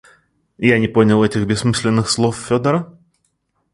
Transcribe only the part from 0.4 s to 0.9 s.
Я не